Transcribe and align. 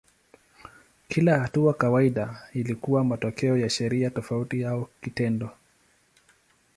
Kila 1.07 1.39
hatua 1.39 1.73
kawaida 1.73 2.47
ilikuwa 2.53 3.03
matokeo 3.03 3.57
ya 3.57 3.69
sheria 3.69 4.09
tofauti 4.09 4.65
au 4.65 4.87
kitendo. 5.01 5.49